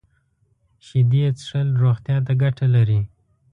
[0.85, 3.01] شیدې څښل روغتیا ته ګټه لري